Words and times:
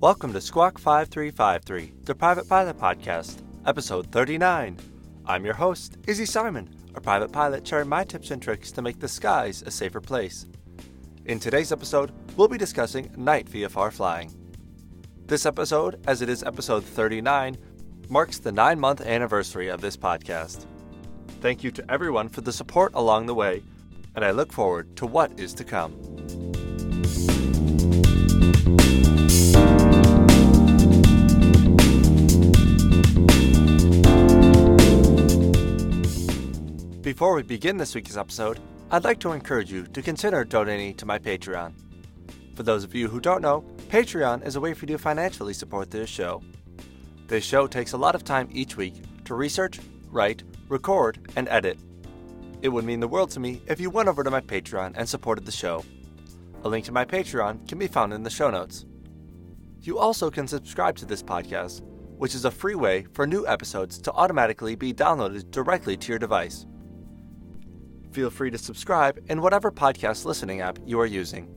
Welcome 0.00 0.32
to 0.32 0.40
Squawk 0.40 0.78
5353, 0.78 1.92
the 2.04 2.14
Private 2.14 2.48
Pilot 2.48 2.78
Podcast, 2.78 3.42
episode 3.66 4.10
39. 4.10 4.78
I'm 5.26 5.44
your 5.44 5.52
host, 5.52 5.98
Izzy 6.06 6.24
Simon, 6.24 6.74
a 6.94 7.02
private 7.02 7.30
pilot 7.30 7.68
sharing 7.68 7.90
my 7.90 8.04
tips 8.04 8.30
and 8.30 8.40
tricks 8.40 8.72
to 8.72 8.80
make 8.80 8.98
the 8.98 9.06
skies 9.06 9.60
a 9.60 9.70
safer 9.70 10.00
place. 10.00 10.46
In 11.26 11.38
today's 11.38 11.70
episode, 11.70 12.12
we'll 12.34 12.48
be 12.48 12.56
discussing 12.56 13.12
night 13.14 13.46
VFR 13.50 13.92
flying. 13.92 14.34
This 15.26 15.44
episode, 15.44 16.02
as 16.06 16.22
it 16.22 16.30
is 16.30 16.42
episode 16.44 16.82
39, 16.82 17.58
marks 18.08 18.38
the 18.38 18.52
nine 18.52 18.80
month 18.80 19.02
anniversary 19.02 19.68
of 19.68 19.82
this 19.82 19.98
podcast. 19.98 20.64
Thank 21.42 21.62
you 21.62 21.70
to 21.72 21.90
everyone 21.92 22.30
for 22.30 22.40
the 22.40 22.54
support 22.54 22.92
along 22.94 23.26
the 23.26 23.34
way, 23.34 23.62
and 24.14 24.24
I 24.24 24.30
look 24.30 24.50
forward 24.50 24.96
to 24.96 25.04
what 25.04 25.38
is 25.38 25.52
to 25.52 25.64
come. 25.64 26.19
Before 37.10 37.34
we 37.34 37.42
begin 37.42 37.76
this 37.76 37.96
week's 37.96 38.16
episode, 38.16 38.60
I'd 38.92 39.02
like 39.02 39.18
to 39.18 39.32
encourage 39.32 39.72
you 39.72 39.84
to 39.84 40.00
consider 40.00 40.44
donating 40.44 40.94
to 40.94 41.06
my 41.06 41.18
Patreon. 41.18 41.72
For 42.54 42.62
those 42.62 42.84
of 42.84 42.94
you 42.94 43.08
who 43.08 43.18
don't 43.18 43.42
know, 43.42 43.64
Patreon 43.88 44.46
is 44.46 44.54
a 44.54 44.60
way 44.60 44.74
for 44.74 44.86
you 44.86 44.96
to 44.96 44.98
financially 44.98 45.52
support 45.52 45.90
this 45.90 46.08
show. 46.08 46.40
This 47.26 47.42
show 47.42 47.66
takes 47.66 47.94
a 47.94 47.98
lot 47.98 48.14
of 48.14 48.22
time 48.22 48.48
each 48.52 48.76
week 48.76 48.94
to 49.24 49.34
research, 49.34 49.80
write, 50.12 50.44
record, 50.68 51.18
and 51.34 51.48
edit. 51.48 51.80
It 52.62 52.68
would 52.68 52.84
mean 52.84 53.00
the 53.00 53.08
world 53.08 53.32
to 53.32 53.40
me 53.40 53.60
if 53.66 53.80
you 53.80 53.90
went 53.90 54.08
over 54.08 54.22
to 54.22 54.30
my 54.30 54.40
Patreon 54.40 54.92
and 54.94 55.08
supported 55.08 55.44
the 55.44 55.50
show. 55.50 55.84
A 56.62 56.68
link 56.68 56.84
to 56.84 56.92
my 56.92 57.04
Patreon 57.04 57.68
can 57.68 57.80
be 57.80 57.88
found 57.88 58.12
in 58.12 58.22
the 58.22 58.30
show 58.30 58.50
notes. 58.50 58.86
You 59.80 59.98
also 59.98 60.30
can 60.30 60.46
subscribe 60.46 60.94
to 60.98 61.06
this 61.06 61.24
podcast, 61.24 61.80
which 62.18 62.36
is 62.36 62.44
a 62.44 62.52
free 62.52 62.76
way 62.76 63.08
for 63.14 63.26
new 63.26 63.48
episodes 63.48 63.98
to 64.02 64.12
automatically 64.12 64.76
be 64.76 64.94
downloaded 64.94 65.50
directly 65.50 65.96
to 65.96 66.08
your 66.12 66.20
device. 66.20 66.66
Feel 68.12 68.30
free 68.30 68.50
to 68.50 68.58
subscribe 68.58 69.22
in 69.28 69.40
whatever 69.40 69.70
podcast 69.70 70.24
listening 70.24 70.60
app 70.60 70.78
you 70.84 70.98
are 71.00 71.06
using. 71.06 71.54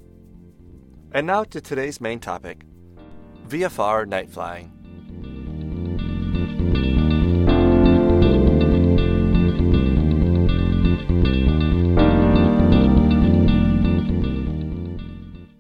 And 1.12 1.26
now 1.26 1.44
to 1.46 1.59
today's 1.59 2.00
main 2.00 2.20
topic 2.20 2.64
VFR 3.48 4.08
night 4.08 4.30
flying. 4.30 4.72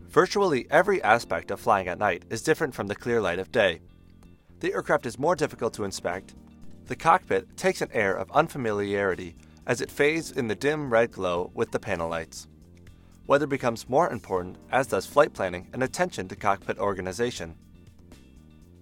Virtually 0.09 0.67
every 0.69 1.01
aspect 1.01 1.49
of 1.49 1.59
flying 1.59 1.87
at 1.87 1.97
night 1.97 2.23
is 2.29 2.43
different 2.43 2.75
from 2.75 2.85
the 2.85 2.95
clear 2.95 3.19
light 3.19 3.39
of 3.39 3.51
day. 3.51 3.81
The 4.59 4.73
aircraft 4.73 5.07
is 5.07 5.17
more 5.17 5.35
difficult 5.35 5.73
to 5.73 5.85
inspect. 5.85 6.35
The 6.85 6.95
cockpit 6.95 7.57
takes 7.57 7.81
an 7.81 7.89
air 7.91 8.13
of 8.13 8.31
unfamiliarity 8.31 9.35
as 9.65 9.81
it 9.81 9.91
fades 9.91 10.31
in 10.31 10.47
the 10.47 10.55
dim 10.55 10.91
red 10.91 11.11
glow 11.11 11.51
with 11.53 11.71
the 11.71 11.79
panel 11.79 12.09
lights. 12.09 12.47
Weather 13.27 13.47
becomes 13.47 13.87
more 13.87 14.09
important, 14.09 14.57
as 14.71 14.87
does 14.87 15.05
flight 15.05 15.33
planning 15.33 15.69
and 15.73 15.81
attention 15.83 16.27
to 16.27 16.35
cockpit 16.35 16.77
organization. 16.77 17.55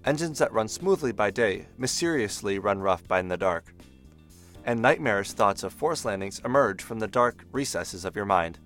Engines 0.04 0.40
that 0.40 0.52
run 0.52 0.68
smoothly 0.68 1.12
by 1.12 1.30
day 1.30 1.68
mysteriously 1.78 2.58
run 2.58 2.80
rough 2.80 3.08
by 3.08 3.20
in 3.20 3.28
the 3.28 3.38
dark. 3.38 3.74
And 4.66 4.82
nightmarish 4.82 5.34
thoughts 5.34 5.64
of 5.64 5.74
forced 5.74 6.06
landings 6.06 6.42
emerge 6.44 6.82
from 6.82 7.00
the 7.00 7.08
dark 7.08 7.46
recesses 7.52 8.04
of 8.04 8.16
your 8.16 8.26
mind. 8.26 8.58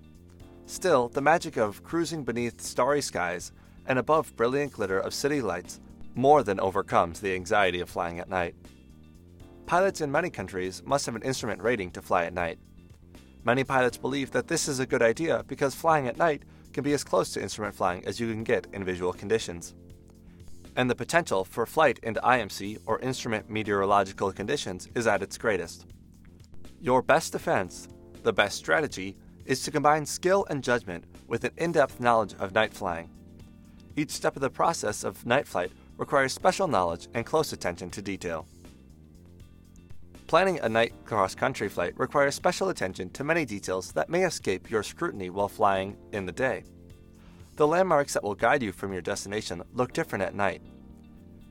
Still, 0.64 1.08
the 1.08 1.20
magic 1.20 1.58
of 1.58 1.84
cruising 1.84 2.24
beneath 2.24 2.60
starry 2.60 3.02
skies 3.02 3.52
and 3.86 3.98
above 3.98 4.34
brilliant 4.36 4.72
glitter 4.72 4.98
of 4.98 5.14
city 5.14 5.42
lights 5.42 5.80
more 6.14 6.42
than 6.42 6.58
overcomes 6.58 7.20
the 7.20 7.34
anxiety 7.34 7.80
of 7.80 7.90
flying 7.90 8.18
at 8.18 8.30
night. 8.30 8.54
Pilots 9.66 10.00
in 10.00 10.12
many 10.12 10.30
countries 10.30 10.80
must 10.86 11.06
have 11.06 11.16
an 11.16 11.22
instrument 11.22 11.60
rating 11.60 11.90
to 11.90 12.00
fly 12.00 12.24
at 12.24 12.32
night. 12.32 12.60
Many 13.42 13.64
pilots 13.64 13.98
believe 13.98 14.30
that 14.30 14.46
this 14.46 14.68
is 14.68 14.78
a 14.78 14.86
good 14.86 15.02
idea 15.02 15.44
because 15.48 15.74
flying 15.74 16.06
at 16.06 16.16
night 16.16 16.44
can 16.72 16.84
be 16.84 16.92
as 16.92 17.02
close 17.02 17.32
to 17.32 17.42
instrument 17.42 17.74
flying 17.74 18.06
as 18.06 18.20
you 18.20 18.30
can 18.30 18.44
get 18.44 18.68
in 18.72 18.84
visual 18.84 19.12
conditions. 19.12 19.74
And 20.76 20.88
the 20.88 20.94
potential 20.94 21.44
for 21.44 21.66
flight 21.66 21.98
into 22.04 22.20
IMC 22.20 22.78
or 22.86 23.00
instrument 23.00 23.50
meteorological 23.50 24.30
conditions 24.32 24.88
is 24.94 25.08
at 25.08 25.22
its 25.22 25.36
greatest. 25.36 25.86
Your 26.80 27.02
best 27.02 27.32
defense, 27.32 27.88
the 28.22 28.32
best 28.32 28.58
strategy, 28.58 29.16
is 29.46 29.64
to 29.64 29.72
combine 29.72 30.06
skill 30.06 30.46
and 30.48 30.62
judgment 30.62 31.04
with 31.26 31.42
an 31.42 31.50
in 31.56 31.72
depth 31.72 31.98
knowledge 31.98 32.34
of 32.38 32.54
night 32.54 32.72
flying. 32.72 33.10
Each 33.96 34.12
step 34.12 34.36
of 34.36 34.42
the 34.42 34.50
process 34.50 35.02
of 35.02 35.26
night 35.26 35.48
flight 35.48 35.72
requires 35.96 36.32
special 36.32 36.68
knowledge 36.68 37.08
and 37.14 37.26
close 37.26 37.52
attention 37.52 37.90
to 37.90 38.02
detail. 38.02 38.46
Planning 40.26 40.58
a 40.58 40.68
night 40.68 40.92
cross 41.04 41.36
country 41.36 41.68
flight 41.68 41.92
requires 41.96 42.34
special 42.34 42.68
attention 42.68 43.10
to 43.10 43.22
many 43.22 43.44
details 43.44 43.92
that 43.92 44.10
may 44.10 44.24
escape 44.24 44.68
your 44.68 44.82
scrutiny 44.82 45.30
while 45.30 45.46
flying 45.46 45.96
in 46.10 46.26
the 46.26 46.32
day. 46.32 46.64
The 47.54 47.66
landmarks 47.66 48.14
that 48.14 48.24
will 48.24 48.34
guide 48.34 48.60
you 48.60 48.72
from 48.72 48.92
your 48.92 49.02
destination 49.02 49.62
look 49.72 49.92
different 49.92 50.24
at 50.24 50.34
night. 50.34 50.62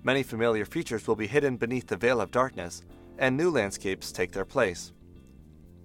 Many 0.03 0.23
familiar 0.23 0.65
features 0.65 1.07
will 1.07 1.15
be 1.15 1.25
hidden 1.25 1.55
beneath 1.55 1.87
the 1.87 1.95
veil 1.95 2.19
of 2.19 2.31
darkness, 2.31 2.83
and 3.17 3.37
new 3.37 3.49
landscapes 3.49 4.11
take 4.11 4.33
their 4.33 4.43
place. 4.43 4.91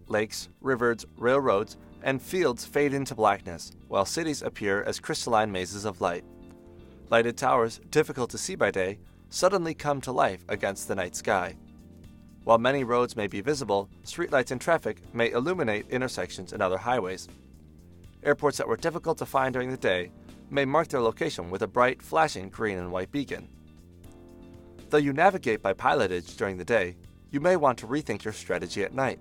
Lakes, 0.09 0.49
rivers, 0.61 1.07
railroads, 1.17 1.77
and 2.03 2.21
fields 2.21 2.67
fade 2.67 2.93
into 2.93 3.15
blackness, 3.15 3.71
while 3.87 4.05
cities 4.05 4.43
appear 4.43 4.83
as 4.83 4.99
crystalline 4.99 5.53
mazes 5.53 5.85
of 5.85 6.01
light. 6.01 6.25
Lighted 7.09 7.37
towers, 7.37 7.81
difficult 7.91 8.31
to 8.31 8.39
see 8.39 8.57
by 8.57 8.73
day, 8.73 8.99
suddenly 9.29 9.75
come 9.75 10.01
to 10.01 10.11
life 10.11 10.45
against 10.49 10.89
the 10.89 10.97
night 10.97 11.15
sky. 11.15 11.55
While 12.45 12.59
many 12.59 12.85
roads 12.85 13.17
may 13.17 13.27
be 13.27 13.43
visible, 13.43 13.91
streetlights 14.05 14.51
and 14.51 14.61
traffic 14.61 15.03
may 15.15 15.31
illuminate 15.31 15.91
intersections 15.91 16.53
and 16.53 16.63
other 16.63 16.79
highways. 16.79 17.29
Airports 18.23 18.57
that 18.59 18.69
were 18.69 18.77
difficult 18.77 19.19
to 19.19 19.27
find 19.27 19.53
during 19.53 19.71
the 19.71 19.77
day 19.77 20.11
may 20.51 20.65
mark 20.65 20.89
their 20.89 21.01
location 21.01 21.51
with 21.51 21.63
a 21.63 21.67
bright, 21.67 22.03
flashing 22.03 22.49
green 22.49 22.79
and 22.79 22.91
white 22.91 23.13
beacon. 23.13 23.49
Though 24.89 24.99
you 24.99 25.13
navigate 25.13 25.63
by 25.63 25.75
pilotage 25.75 26.37
during 26.37 26.57
the 26.57 26.65
day, 26.65 26.97
you 27.31 27.41
may 27.41 27.57
want 27.57 27.79
to 27.79 27.87
rethink 27.87 28.25
your 28.25 28.33
strategy 28.33 28.83
at 28.83 28.95
night. 28.95 29.21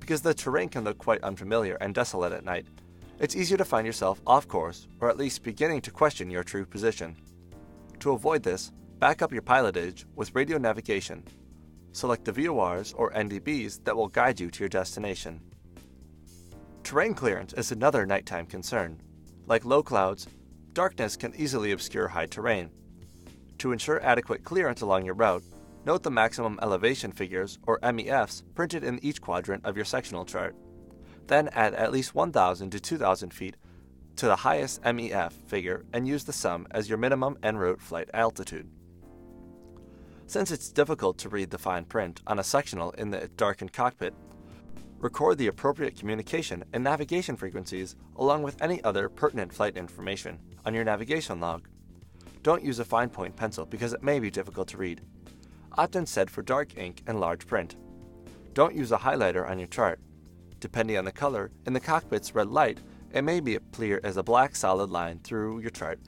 Because 0.00 0.22
the 0.22 0.32
terrain 0.32 0.68
can 0.68 0.84
look 0.84 0.96
quite 0.96 1.22
unfamiliar 1.22 1.76
and 1.80 1.94
desolate 1.94 2.32
at 2.32 2.44
night, 2.44 2.66
it's 3.18 3.36
easier 3.36 3.58
to 3.58 3.64
find 3.64 3.86
yourself 3.86 4.20
off 4.26 4.46
course 4.46 4.86
or 5.00 5.10
at 5.10 5.18
least 5.18 5.42
beginning 5.42 5.80
to 5.82 5.90
question 5.90 6.30
your 6.30 6.44
true 6.44 6.64
position. 6.64 7.16
To 7.98 8.12
avoid 8.12 8.44
this, 8.44 8.70
back 9.00 9.22
up 9.22 9.32
your 9.32 9.42
pilotage 9.42 10.04
with 10.14 10.34
radio 10.34 10.56
navigation 10.56 11.24
Select 11.92 12.24
the 12.24 12.32
VORs 12.32 12.94
or 12.96 13.10
NDBs 13.12 13.84
that 13.84 13.96
will 13.96 14.08
guide 14.08 14.38
you 14.38 14.50
to 14.50 14.60
your 14.60 14.68
destination. 14.68 15.40
Terrain 16.82 17.14
clearance 17.14 17.52
is 17.52 17.72
another 17.72 18.06
nighttime 18.06 18.46
concern. 18.46 19.00
Like 19.46 19.64
low 19.64 19.82
clouds, 19.82 20.26
darkness 20.72 21.16
can 21.16 21.34
easily 21.34 21.72
obscure 21.72 22.08
high 22.08 22.26
terrain. 22.26 22.70
To 23.58 23.72
ensure 23.72 24.02
adequate 24.02 24.44
clearance 24.44 24.80
along 24.80 25.04
your 25.04 25.14
route, 25.14 25.42
note 25.84 26.02
the 26.02 26.10
maximum 26.10 26.58
elevation 26.62 27.12
figures, 27.12 27.58
or 27.66 27.80
MEFs, 27.80 28.42
printed 28.54 28.84
in 28.84 29.04
each 29.04 29.20
quadrant 29.20 29.64
of 29.64 29.76
your 29.76 29.84
sectional 29.84 30.24
chart. 30.24 30.54
Then 31.26 31.48
add 31.48 31.74
at 31.74 31.92
least 31.92 32.14
1,000 32.14 32.70
to 32.70 32.80
2,000 32.80 33.34
feet 33.34 33.56
to 34.16 34.26
the 34.26 34.36
highest 34.36 34.82
MEF 34.82 35.32
figure 35.46 35.84
and 35.92 36.06
use 36.06 36.24
the 36.24 36.32
sum 36.32 36.66
as 36.70 36.88
your 36.88 36.98
minimum 36.98 37.38
en 37.42 37.56
route 37.56 37.80
flight 37.80 38.08
altitude. 38.14 38.68
Since 40.28 40.50
it's 40.50 40.68
difficult 40.68 41.16
to 41.18 41.30
read 41.30 41.48
the 41.48 41.56
fine 41.56 41.86
print 41.86 42.20
on 42.26 42.38
a 42.38 42.44
sectional 42.44 42.90
in 42.90 43.08
the 43.08 43.28
darkened 43.38 43.72
cockpit, 43.72 44.12
record 44.98 45.38
the 45.38 45.46
appropriate 45.46 45.98
communication 45.98 46.64
and 46.74 46.84
navigation 46.84 47.34
frequencies 47.34 47.96
along 48.14 48.42
with 48.42 48.60
any 48.60 48.84
other 48.84 49.08
pertinent 49.08 49.54
flight 49.54 49.78
information 49.78 50.38
on 50.66 50.74
your 50.74 50.84
navigation 50.84 51.40
log. 51.40 51.66
Don't 52.42 52.62
use 52.62 52.78
a 52.78 52.84
fine 52.84 53.08
point 53.08 53.36
pencil 53.36 53.64
because 53.64 53.94
it 53.94 54.02
may 54.02 54.20
be 54.20 54.30
difficult 54.30 54.68
to 54.68 54.76
read. 54.76 55.00
Opt 55.78 55.96
instead 55.96 56.30
for 56.30 56.42
dark 56.42 56.76
ink 56.76 57.00
and 57.06 57.18
large 57.18 57.46
print. 57.46 57.76
Don't 58.52 58.76
use 58.76 58.92
a 58.92 58.98
highlighter 58.98 59.48
on 59.48 59.58
your 59.58 59.68
chart. 59.68 59.98
Depending 60.60 60.98
on 60.98 61.06
the 61.06 61.10
color, 61.10 61.50
in 61.64 61.72
the 61.72 61.80
cockpit's 61.80 62.34
red 62.34 62.48
light, 62.48 62.80
it 63.14 63.22
may 63.22 63.40
be 63.40 63.58
clear 63.72 63.98
as 64.04 64.18
a 64.18 64.22
black 64.22 64.56
solid 64.56 64.90
line 64.90 65.20
through 65.20 65.60
your 65.60 65.70
chart, 65.70 65.98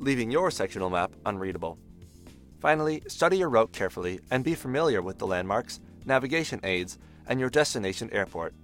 leaving 0.00 0.32
your 0.32 0.50
sectional 0.50 0.90
map 0.90 1.12
unreadable. 1.24 1.78
Finally, 2.60 3.02
study 3.06 3.38
your 3.38 3.48
route 3.48 3.72
carefully 3.72 4.20
and 4.30 4.42
be 4.44 4.54
familiar 4.54 5.00
with 5.00 5.18
the 5.18 5.26
landmarks, 5.26 5.80
navigation 6.04 6.60
aids, 6.64 6.98
and 7.26 7.38
your 7.38 7.50
destination 7.50 8.10
airport. 8.12 8.54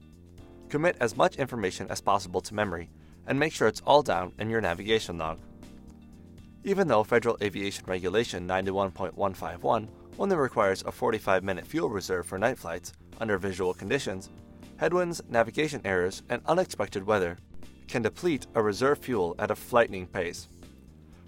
Commit 0.68 0.96
as 1.00 1.16
much 1.16 1.36
information 1.36 1.86
as 1.90 2.00
possible 2.00 2.40
to 2.40 2.54
memory 2.54 2.90
and 3.26 3.38
make 3.38 3.52
sure 3.52 3.68
it's 3.68 3.82
all 3.86 4.02
down 4.02 4.32
in 4.38 4.50
your 4.50 4.60
navigation 4.60 5.18
log. 5.18 5.38
Even 6.64 6.88
though 6.88 7.04
Federal 7.04 7.38
Aviation 7.42 7.84
Regulation 7.86 8.48
91.151 8.48 9.88
only 10.18 10.36
requires 10.36 10.82
a 10.82 10.92
45 10.92 11.44
minute 11.44 11.66
fuel 11.66 11.90
reserve 11.90 12.26
for 12.26 12.38
night 12.38 12.58
flights 12.58 12.92
under 13.20 13.38
visual 13.38 13.74
conditions, 13.74 14.30
headwinds, 14.76 15.22
navigation 15.28 15.80
errors, 15.84 16.22
and 16.28 16.42
unexpected 16.46 17.06
weather 17.06 17.38
can 17.86 18.02
deplete 18.02 18.46
a 18.54 18.62
reserve 18.62 18.98
fuel 18.98 19.34
at 19.38 19.50
a 19.50 19.54
frightening 19.54 20.06
pace. 20.06 20.48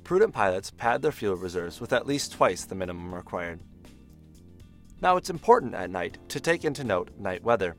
Prudent 0.07 0.33
pilots 0.33 0.71
pad 0.71 1.03
their 1.03 1.11
fuel 1.11 1.35
reserves 1.35 1.81
with 1.81 1.93
at 1.93 2.07
least 2.07 2.31
twice 2.31 2.65
the 2.65 2.77
minimum 2.77 3.13
required. 3.13 3.59
Now, 5.03 5.17
it's 5.17 5.31
important 5.31 5.75
at 5.75 5.91
night 5.91 6.19
to 6.29 6.39
take 6.39 6.65
into 6.65 6.85
note 6.85 7.11
night 7.19 7.43
weather. 7.43 7.75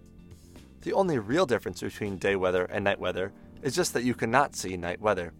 The 0.81 0.91
only 0.91 1.19
real 1.19 1.45
difference 1.45 1.79
between 1.79 2.17
day 2.17 2.35
weather 2.35 2.65
and 2.65 2.83
night 2.83 2.99
weather 2.99 3.31
is 3.61 3.73
just 3.73 3.93
that 3.93 4.03
you 4.03 4.13
cannot 4.13 4.57
see 4.57 4.75
night 4.75 4.99
weather. 4.99 5.31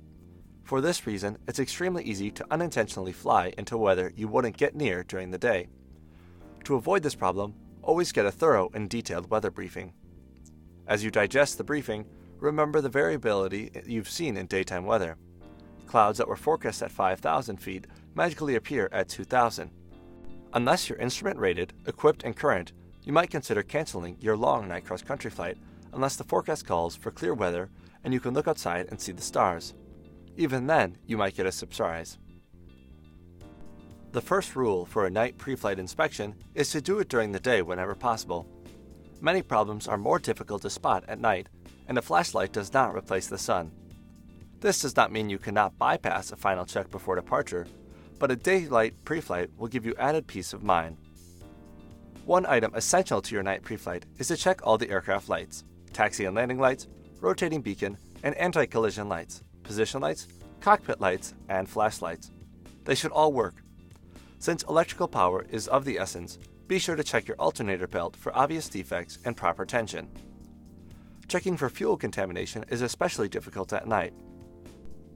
For 0.64 0.80
this 0.80 1.06
reason, 1.06 1.38
it's 1.46 1.60
extremely 1.60 2.06
easy 2.06 2.32
to 2.32 2.46
unintentionally 2.52 3.12
fly 3.12 3.54
into 3.58 3.78
weather 3.78 4.14
you 4.16 4.30
wouldn't 4.30 4.56
get 4.56 4.74
near 4.74 5.04
during 5.04 5.32
the 5.32 5.38
day. 5.38 5.68
To 6.64 6.76
avoid 6.76 7.04
this 7.04 7.16
problem, 7.16 7.54
always 7.82 8.14
get 8.14 8.26
a 8.26 8.32
thorough 8.32 8.72
and 8.74 8.90
detailed 8.90 9.30
weather 9.30 9.52
briefing. 9.52 9.92
As 10.88 11.04
you 11.04 11.12
digest 11.12 11.58
the 11.58 11.66
briefing, 11.66 12.06
remember 12.40 12.80
the 12.80 12.88
variability 12.88 13.72
you've 13.86 14.10
seen 14.10 14.38
in 14.38 14.46
daytime 14.46 14.86
weather. 14.86 15.18
Clouds 15.88 16.18
that 16.18 16.28
were 16.28 16.36
forecast 16.36 16.82
at 16.82 16.92
5,000 16.92 17.58
feet 17.58 17.88
magically 18.14 18.56
appear 18.56 18.90
at 18.92 19.10
2,000. 19.10 19.72
Unless 20.54 20.90
you're 20.90 20.98
instrument 20.98 21.40
rated, 21.40 21.74
equipped, 21.88 22.24
and 22.24 22.36
current, 22.36 22.74
you 23.04 23.14
might 23.14 23.30
consider 23.30 23.64
canceling 23.64 24.18
your 24.20 24.36
long 24.36 24.68
night 24.68 24.86
cross 24.86 25.02
country 25.02 25.32
flight 25.32 25.58
unless 25.94 26.18
the 26.18 26.24
forecast 26.24 26.68
calls 26.68 26.96
for 26.96 27.12
clear 27.12 27.34
weather 27.34 27.70
and 28.04 28.14
you 28.14 28.20
can 28.20 28.34
look 28.34 28.48
outside 28.48 28.88
and 28.90 29.00
see 29.00 29.12
the 29.12 29.22
stars. 29.22 29.74
Even 30.36 30.68
then, 30.68 30.98
you 31.06 31.18
might 31.18 31.36
get 31.36 31.46
a 31.46 31.52
surprise. 31.52 32.18
The 34.12 34.22
first 34.22 34.56
rule 34.56 34.86
for 34.86 35.06
a 35.06 35.10
night 35.10 35.38
pre 35.38 35.56
flight 35.56 35.80
inspection 35.80 36.36
is 36.54 36.70
to 36.72 36.82
do 36.82 37.00
it 37.00 37.10
during 37.10 37.32
the 37.32 37.40
day 37.40 37.62
whenever 37.62 37.96
possible. 37.96 38.48
Many 39.20 39.42
problems 39.42 39.88
are 39.88 39.98
more 39.98 40.20
difficult 40.20 40.62
to 40.62 40.70
spot 40.70 41.04
at 41.08 41.20
night, 41.20 41.50
and 41.88 41.98
a 41.98 42.02
flashlight 42.02 42.52
does 42.52 42.74
not 42.74 42.96
replace 42.96 43.28
the 43.28 43.38
sun. 43.38 43.72
This 44.60 44.82
does 44.82 44.96
not 44.96 45.12
mean 45.12 45.30
you 45.30 45.38
cannot 45.38 45.78
bypass 45.78 46.32
a 46.32 46.36
final 46.36 46.66
check 46.66 46.90
before 46.90 47.16
departure, 47.16 47.68
but 48.18 48.32
a 48.32 48.36
daylight 48.36 48.96
pre-flight 49.06 49.52
will 49.56 49.68
give 49.68 49.86
you 49.86 49.94
added 50.00 50.26
peace 50.26 50.52
of 50.52 50.64
mind. 50.64 50.98
One 52.26 52.46
item 52.48 52.72
essential 52.74 53.22
to 53.22 53.36
your 53.36 53.44
night 53.44 53.62
pre-flight 53.62 54.06
is 54.18 54.30
to 54.30 54.36
check 54.36 54.62
all 54.64 54.80
the 54.80 54.90
aircraft 54.90 55.30
lights, 55.30 55.64
taxi 55.94 56.26
and 56.26 56.36
landing 56.36 56.58
lights, 56.58 56.88
rotating 57.22 57.62
beacon, 57.62 57.98
and 58.24 58.34
anti-collision 58.36 59.08
lights, 59.08 59.44
position 59.62 60.02
lights, 60.02 60.28
cockpit 60.60 61.00
lights, 61.00 61.36
and 61.50 61.70
flashlights. 61.70 62.32
They 62.84 62.96
should 62.96 63.12
all 63.12 63.32
work. 63.32 63.62
Since 64.40 64.64
electrical 64.64 65.08
power 65.08 65.46
is 65.52 65.68
of 65.68 65.86
the 65.86 66.00
essence, 66.00 66.40
be 66.68 66.80
sure 66.80 66.96
to 66.96 67.04
check 67.04 67.28
your 67.28 67.38
alternator 67.38 67.88
belt 67.88 68.16
for 68.16 68.36
obvious 68.36 68.70
defects 68.70 69.20
and 69.24 69.38
proper 69.38 69.66
tension. 69.66 70.10
Checking 71.28 71.58
for 71.58 71.70
fuel 71.70 71.96
contamination 71.96 72.66
is 72.70 72.82
especially 72.82 73.30
difficult 73.30 73.72
at 73.72 73.88
night 73.88 74.14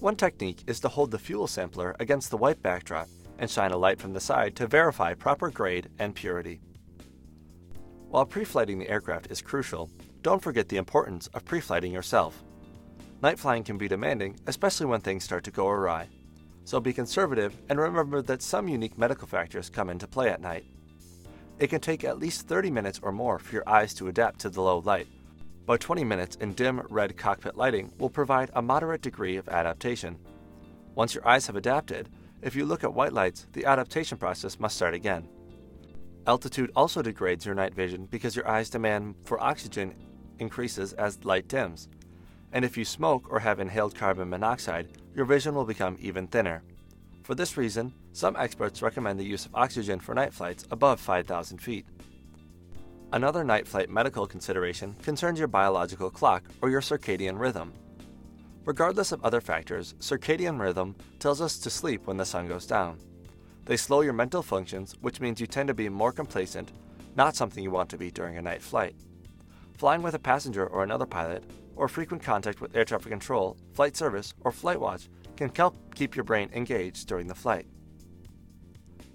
one 0.02 0.16
technique 0.16 0.64
is 0.66 0.80
to 0.80 0.88
hold 0.88 1.12
the 1.12 1.20
fuel 1.20 1.46
sampler 1.46 1.96
against 2.00 2.32
the 2.32 2.38
white 2.38 2.62
backdrop 2.64 3.08
and 3.38 3.50
shine 3.50 3.72
a 3.72 3.78
light 3.78 4.00
from 4.00 4.14
the 4.14 4.20
side 4.20 4.56
to 4.56 4.66
verify 4.66 5.14
proper 5.14 5.52
grade 5.52 5.90
and 6.00 6.16
purity. 6.16 6.60
While 8.10 8.26
pre-flighting 8.26 8.80
the 8.80 8.90
aircraft 8.90 9.30
is 9.30 9.44
crucial, 9.44 9.92
don't 10.24 10.42
forget 10.42 10.70
the 10.70 10.78
importance 10.78 11.28
of 11.28 11.46
pre-flighting 11.46 11.94
yourself. 11.94 12.44
Night 13.22 13.38
flying 13.38 13.64
can 13.64 13.78
be 13.78 13.88
demanding, 13.88 14.40
especially 14.48 14.88
when 14.88 15.02
things 15.02 15.24
start 15.24 15.44
to 15.44 15.52
go 15.52 15.68
awry. 15.68 16.08
So 16.66 16.80
be 16.80 16.94
conservative 16.94 17.56
and 17.70 17.80
remember 17.80 18.24
that 18.24 18.42
some 18.42 18.68
unique 18.68 18.98
medical 18.98 19.28
factors 19.28 19.70
come 19.70 19.92
into 19.92 20.08
play 20.08 20.30
at 20.30 20.42
night. 20.42 20.66
It 21.60 21.68
can 21.68 21.80
take 21.80 22.04
at 22.04 22.18
least 22.18 22.48
30 22.48 22.72
minutes 22.72 23.00
or 23.04 23.12
more 23.12 23.38
for 23.38 23.54
your 23.54 23.70
eyes 23.70 23.94
to 23.96 24.08
adapt 24.08 24.40
to 24.40 24.50
the 24.50 24.64
low 24.64 24.80
light, 24.80 25.08
but 25.66 25.80
20 25.80 26.04
minutes 26.04 26.36
in 26.38 26.54
dim 26.54 26.82
red 26.90 27.18
cockpit 27.18 27.56
lighting 27.56 27.92
will 27.98 28.10
provide 28.10 28.52
a 28.54 28.62
moderate 28.62 29.02
degree 29.02 29.38
of 29.38 29.50
adaptation. 29.50 30.18
Once 30.96 31.16
your 31.16 31.28
eyes 31.28 31.48
have 31.48 31.56
adapted, 31.56 32.10
if 32.42 32.56
you 32.56 32.66
look 32.66 32.84
at 32.84 32.94
white 32.94 33.14
lights, 33.14 33.48
the 33.54 33.66
adaptation 33.66 34.18
process 34.18 34.60
must 34.60 34.76
start 34.76 34.94
again. 34.94 35.28
Altitude 36.28 36.72
also 36.76 37.02
degrades 37.02 37.46
your 37.46 37.56
night 37.56 37.74
vision 37.74 38.06
because 38.06 38.36
your 38.36 38.48
eyes' 38.48 38.70
demand 38.70 39.16
for 39.24 39.42
oxygen 39.42 39.96
increases 40.40 40.94
as 40.94 41.24
light 41.24 41.48
dims. 41.48 41.88
And 42.52 42.66
if 42.66 42.78
you 42.78 42.86
smoke 42.86 43.28
or 43.30 43.40
have 43.40 43.60
inhaled 43.60 43.96
carbon 43.96 44.30
monoxide, 44.30 44.90
your 45.16 45.26
vision 45.26 45.56
will 45.56 45.66
become 45.66 45.98
even 46.00 46.28
thinner. 46.28 46.64
For 47.24 47.36
this 47.36 47.56
reason, 47.56 47.94
some 48.12 48.36
experts 48.36 48.82
recommend 48.82 49.20
the 49.20 49.26
use 49.26 49.46
of 49.46 49.56
oxygen 49.56 50.00
for 50.00 50.14
night 50.14 50.34
flights 50.34 50.66
above 50.70 51.00
5,000 51.00 51.60
feet. 51.60 51.86
Another 53.14 53.44
night 53.44 53.68
flight 53.68 53.90
medical 53.90 54.26
consideration 54.26 54.96
concerns 55.04 55.38
your 55.38 55.50
biological 55.50 56.10
clock 56.10 56.44
or 56.62 56.70
your 56.70 56.80
circadian 56.80 57.38
rhythm. 57.38 57.74
Regardless 58.64 59.12
of 59.12 59.22
other 59.26 59.42
factors, 59.42 59.96
circadian 60.00 60.58
rhythm 60.58 60.96
tells 61.20 61.42
us 61.42 61.60
to 61.60 61.70
sleep 61.70 62.08
when 62.08 62.16
the 62.16 62.26
sun 62.26 62.48
goes 62.48 62.66
down. 62.66 62.98
They 63.66 63.76
slow 63.76 64.00
your 64.00 64.14
mental 64.14 64.42
functions, 64.42 64.96
which 65.02 65.20
means 65.20 65.42
you 65.42 65.48
tend 65.48 65.68
to 65.68 65.74
be 65.74 65.90
more 65.90 66.14
complacent, 66.14 66.72
not 67.18 67.36
something 67.36 67.62
you 67.62 67.70
want 67.70 67.90
to 67.90 67.98
be 67.98 68.12
during 68.12 68.38
a 68.38 68.42
night 68.42 68.62
flight. 68.62 68.96
Flying 69.78 70.04
with 70.04 70.14
a 70.14 70.20
passenger 70.20 70.66
or 70.66 70.84
another 70.84 71.06
pilot, 71.06 71.44
or 71.76 71.90
frequent 71.90 72.24
contact 72.24 72.62
with 72.62 72.76
air 72.78 72.86
traffic 72.86 73.12
control, 73.12 73.58
flight 73.74 73.98
service, 73.98 74.34
or 74.42 74.54
flight 74.54 74.80
watch 74.80 75.10
can 75.36 75.52
help 75.54 75.76
keep 75.96 76.16
your 76.16 76.24
brain 76.24 76.50
engaged 76.54 77.10
during 77.10 77.28
the 77.28 77.36
flight. 77.36 77.66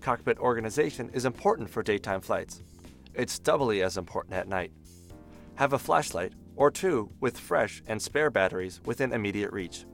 Cockpit 0.02 0.38
organization 0.38 1.08
is 1.14 1.24
important 1.24 1.70
for 1.70 1.82
daytime 1.82 2.20
flights, 2.20 2.62
it's 3.16 3.38
doubly 3.38 3.82
as 3.82 3.96
important 3.96 4.34
at 4.34 4.48
night. 4.48 4.72
Have 5.56 5.72
a 5.72 5.78
flashlight, 5.78 6.34
or 6.54 6.70
two, 6.70 7.10
with 7.20 7.38
fresh 7.38 7.82
and 7.86 8.00
spare 8.00 8.30
batteries 8.30 8.80
within 8.84 9.12
immediate 9.12 9.52
reach. 9.52 9.86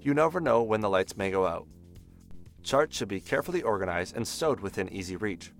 You 0.00 0.14
never 0.14 0.40
know 0.40 0.62
when 0.62 0.80
the 0.80 0.90
lights 0.90 1.16
may 1.16 1.30
go 1.30 1.46
out. 1.46 1.66
Charts 2.62 2.96
should 2.96 3.08
be 3.08 3.20
carefully 3.20 3.62
organized 3.62 4.16
and 4.16 4.26
stowed 4.26 4.60
within 4.60 4.92
easy 4.92 5.16
reach. 5.16 5.52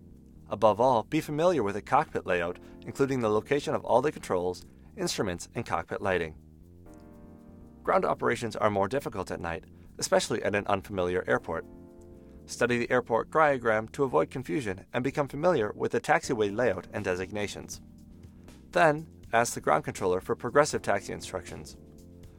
Above 0.51 0.81
all, 0.81 1.05
be 1.05 1.21
familiar 1.21 1.63
with 1.63 1.75
the 1.75 1.83
cockpit 1.83 2.27
layout, 2.27 2.59
including 2.87 3.21
the 3.21 3.31
location 3.31 3.75
of 3.75 3.85
all 3.85 4.03
the 4.03 4.13
controls, 4.13 4.65
instruments, 4.97 5.49
and 5.55 5.65
cockpit 5.65 6.03
lighting. 6.03 6.35
Ground 7.83 8.05
operations 8.05 8.55
are 8.55 8.71
more 8.71 8.87
difficult 8.87 9.31
at 9.31 9.41
night, 9.41 9.65
especially 9.99 10.43
at 10.43 10.55
an 10.55 10.67
unfamiliar 10.67 11.25
airport. 11.27 11.65
Study 12.47 12.79
the 12.79 12.91
airport 12.91 13.31
diagram 13.31 13.89
to 13.89 14.05
avoid 14.05 14.31
confusion 14.31 14.85
and 14.93 15.03
become 15.05 15.29
familiar 15.29 15.73
with 15.75 15.93
the 15.93 16.01
taxiway 16.01 16.55
layout 16.55 16.87
and 16.93 17.05
designations. 17.05 17.81
Then, 18.73 19.07
ask 19.33 19.55
the 19.55 19.61
ground 19.61 19.85
controller 19.85 20.21
for 20.21 20.35
progressive 20.35 20.83
taxi 20.83 21.13
instructions. 21.13 21.77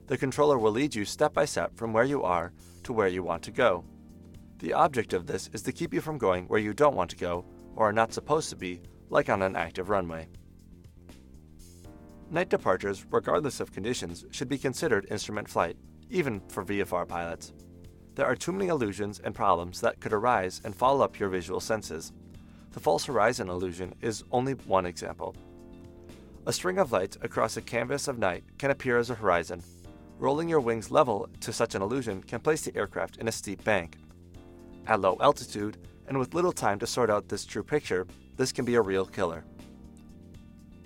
The 0.07 0.17
controller 0.17 0.57
will 0.57 0.71
lead 0.71 0.93
you 0.93 1.05
step 1.05 1.33
by 1.33 1.45
step 1.45 1.75
from 1.75 1.93
where 1.93 2.03
you 2.03 2.23
are 2.23 2.53
to 2.83 2.93
where 2.93 3.07
you 3.07 3.23
want 3.23 3.43
to 3.43 3.51
go. 3.51 3.85
The 4.59 4.73
object 4.73 5.13
of 5.13 5.25
this 5.25 5.49
is 5.53 5.61
to 5.63 5.71
keep 5.71 5.93
you 5.93 6.01
from 6.01 6.17
going 6.17 6.45
where 6.45 6.59
you 6.59 6.73
don't 6.73 6.95
want 6.95 7.09
to 7.11 7.15
go 7.15 7.45
or 7.75 7.89
are 7.89 7.93
not 7.93 8.13
supposed 8.13 8.49
to 8.49 8.55
be, 8.55 8.81
like 9.09 9.29
on 9.29 9.41
an 9.41 9.55
active 9.55 9.89
runway. 9.89 10.27
Night 12.29 12.49
departures, 12.49 13.05
regardless 13.11 13.59
of 13.59 13.71
conditions, 13.71 14.25
should 14.31 14.49
be 14.49 14.57
considered 14.57 15.07
instrument 15.11 15.47
flight, 15.47 15.77
even 16.09 16.41
for 16.49 16.65
VFR 16.65 17.07
pilots. 17.07 17.53
There 18.15 18.25
are 18.27 18.35
too 18.35 18.51
many 18.51 18.67
illusions 18.67 19.19
and 19.19 19.33
problems 19.33 19.81
that 19.81 19.99
could 19.99 20.13
arise 20.13 20.61
and 20.63 20.75
follow 20.75 21.03
up 21.03 21.19
your 21.19 21.29
visual 21.29 21.59
senses. 21.59 22.13
The 22.71 22.79
false 22.79 23.05
horizon 23.05 23.49
illusion 23.49 23.95
is 24.01 24.23
only 24.31 24.53
one 24.53 24.85
example. 24.85 25.35
A 26.45 26.53
string 26.53 26.77
of 26.77 26.91
lights 26.91 27.17
across 27.21 27.57
a 27.57 27.61
canvas 27.61 28.07
of 28.07 28.19
night 28.19 28.43
can 28.59 28.69
appear 28.69 28.97
as 28.97 29.09
a 29.09 29.15
horizon. 29.15 29.63
Rolling 30.19 30.47
your 30.47 30.59
wings 30.59 30.91
level 30.91 31.27
to 31.39 31.51
such 31.51 31.73
an 31.73 31.81
illusion 31.81 32.21
can 32.21 32.39
place 32.39 32.61
the 32.61 32.75
aircraft 32.75 33.17
in 33.17 33.27
a 33.27 33.31
steep 33.31 33.63
bank. 33.63 33.97
At 34.85 35.01
low 35.01 35.17
altitude, 35.19 35.77
and 36.07 36.19
with 36.19 36.33
little 36.33 36.51
time 36.51 36.79
to 36.79 36.87
sort 36.87 37.09
out 37.09 37.29
this 37.29 37.45
true 37.45 37.63
picture, 37.63 38.05
this 38.37 38.51
can 38.51 38.65
be 38.65 38.75
a 38.75 38.81
real 38.81 39.05
killer. 39.05 39.43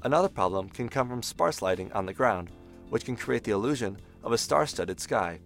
Another 0.03 0.29
problem 0.29 0.69
can 0.69 0.87
come 0.87 1.09
from 1.09 1.23
sparse 1.23 1.61
lighting 1.61 1.91
on 1.91 2.05
the 2.05 2.13
ground, 2.13 2.51
which 2.89 3.03
can 3.03 3.15
create 3.15 3.43
the 3.43 3.51
illusion 3.51 3.97
of 4.23 4.31
a 4.31 4.37
star 4.37 4.65
studded 4.65 4.99
sky. 4.99 5.39